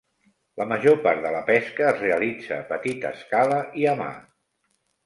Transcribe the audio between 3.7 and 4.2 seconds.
i a mà.